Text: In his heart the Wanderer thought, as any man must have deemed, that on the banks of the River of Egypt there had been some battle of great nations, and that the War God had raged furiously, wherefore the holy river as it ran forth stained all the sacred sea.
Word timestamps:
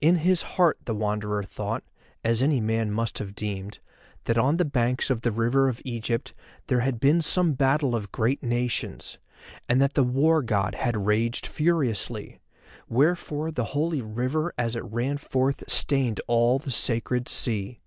In 0.00 0.18
his 0.18 0.42
heart 0.42 0.78
the 0.84 0.94
Wanderer 0.94 1.42
thought, 1.42 1.82
as 2.22 2.40
any 2.40 2.60
man 2.60 2.92
must 2.92 3.18
have 3.18 3.34
deemed, 3.34 3.80
that 4.26 4.38
on 4.38 4.58
the 4.58 4.64
banks 4.64 5.10
of 5.10 5.22
the 5.22 5.32
River 5.32 5.68
of 5.68 5.82
Egypt 5.84 6.32
there 6.68 6.82
had 6.82 7.00
been 7.00 7.20
some 7.20 7.54
battle 7.54 7.96
of 7.96 8.12
great 8.12 8.44
nations, 8.44 9.18
and 9.68 9.82
that 9.82 9.94
the 9.94 10.04
War 10.04 10.40
God 10.40 10.76
had 10.76 10.96
raged 11.04 11.46
furiously, 11.48 12.38
wherefore 12.88 13.50
the 13.50 13.64
holy 13.74 14.00
river 14.02 14.54
as 14.56 14.76
it 14.76 14.84
ran 14.84 15.16
forth 15.16 15.64
stained 15.68 16.20
all 16.28 16.60
the 16.60 16.70
sacred 16.70 17.28
sea. 17.28 17.80